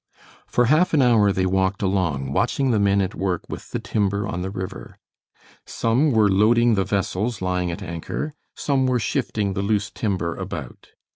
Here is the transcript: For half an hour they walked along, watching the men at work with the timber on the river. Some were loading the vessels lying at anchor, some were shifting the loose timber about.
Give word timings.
For 0.47 0.65
half 0.65 0.95
an 0.95 1.03
hour 1.03 1.31
they 1.31 1.45
walked 1.45 1.83
along, 1.83 2.33
watching 2.33 2.71
the 2.71 2.79
men 2.79 3.01
at 3.01 3.13
work 3.13 3.43
with 3.47 3.69
the 3.69 3.77
timber 3.77 4.27
on 4.27 4.41
the 4.41 4.49
river. 4.49 4.97
Some 5.67 6.09
were 6.11 6.27
loading 6.27 6.73
the 6.73 6.83
vessels 6.85 7.39
lying 7.39 7.69
at 7.69 7.83
anchor, 7.83 8.33
some 8.55 8.87
were 8.87 8.97
shifting 8.99 9.53
the 9.53 9.61
loose 9.61 9.91
timber 9.91 10.33
about. 10.35 10.87